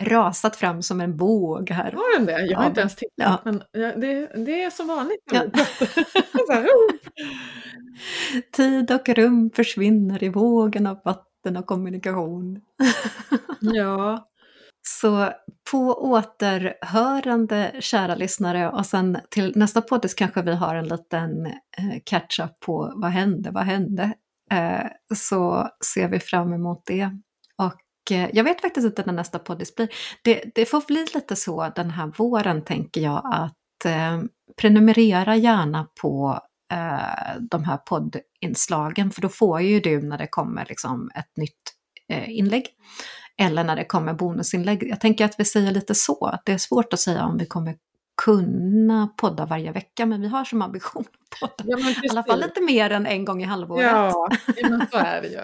[0.00, 1.92] rasat fram som en båg här.
[1.92, 2.32] Har den det?
[2.46, 3.12] Jag har Ja, inte ens tittat.
[3.16, 3.38] ja.
[3.44, 5.22] Men det, det är som vanligt.
[5.32, 5.40] Ja.
[6.52, 6.90] här, oh.
[8.56, 12.60] Tid och rum försvinner i vågen av vatten och kommunikation.
[13.60, 14.28] ja,
[14.82, 15.28] Så
[15.70, 15.78] på
[16.10, 21.52] återhörande, kära lyssnare, och sen till nästa podd kanske vi har en liten eh,
[22.04, 24.12] catch-up på vad hände, vad hände?
[24.52, 27.10] Eh, så ser vi fram emot det.
[28.10, 29.88] Eh, jag vet faktiskt inte när nästa poddis blir.
[30.22, 34.22] Det, det får bli lite så den här våren tänker jag att eh,
[34.60, 36.40] prenumerera gärna på
[36.72, 41.74] eh, de här poddinslagen för då får ju du när det kommer liksom ett nytt
[42.08, 42.66] eh, inlägg
[43.38, 44.82] eller när det kommer bonusinlägg.
[44.88, 46.38] Jag tänker att vi säger lite så.
[46.44, 47.76] Det är svårt att säga om vi kommer
[48.24, 52.40] kunna podda varje vecka, men vi har som ambition att podda ja i alla fall
[52.40, 53.86] lite mer än en gång i halvåret.
[53.86, 54.28] Ja,
[54.62, 55.40] men så är det ju.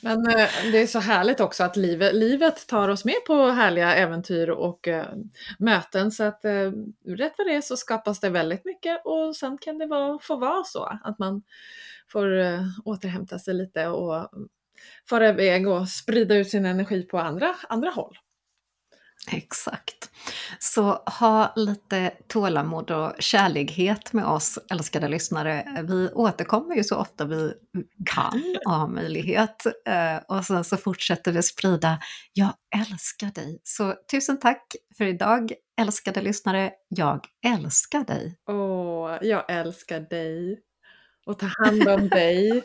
[0.00, 3.94] Men eh, det är så härligt också att livet, livet tar oss med på härliga
[3.94, 5.06] äventyr och eh,
[5.58, 6.72] möten så att eh,
[7.06, 10.36] rätt vad det är så skapas det väldigt mycket och sen kan det vara, få
[10.36, 11.42] vara så att man
[12.12, 14.28] får eh, återhämta sig lite och
[15.08, 18.18] fara iväg och sprida ut sin energi på andra, andra håll.
[19.32, 20.10] Exakt.
[20.58, 20.82] Så
[21.20, 25.84] ha lite tålamod och kärlighet med oss älskade lyssnare.
[25.88, 27.52] Vi återkommer ju så ofta vi
[28.14, 29.66] kan och har möjlighet.
[29.66, 31.98] Eh, Och sen så fortsätter vi sprida
[32.32, 33.60] Jag älskar dig.
[33.64, 36.72] Så tusen tack för idag älskade lyssnare.
[36.88, 38.38] Jag älskar dig.
[38.48, 40.60] Åh, jag älskar dig
[41.26, 42.62] och ta hand om dig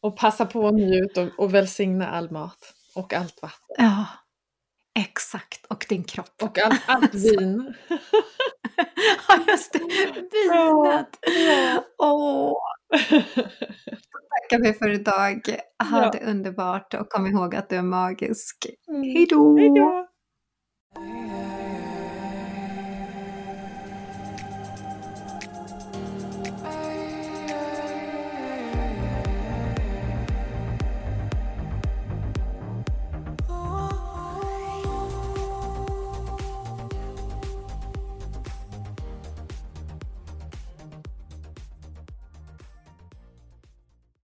[0.00, 4.06] och passa på att njuta och, och välsigna all mat och allt vatten Ja,
[4.98, 5.66] exakt.
[5.66, 6.42] Och din kropp.
[6.42, 7.74] och allt, allt vin.
[9.28, 9.78] Ja, just det.
[9.78, 11.08] Vinet.
[12.02, 12.56] Åh,
[14.30, 15.40] tackar vi för idag.
[15.90, 16.10] Ha Ja.
[16.10, 18.66] det underbart och kom ihåg att du är magisk.
[18.88, 19.02] Mm.
[19.02, 19.56] Hej då!
[19.58, 20.06] Då!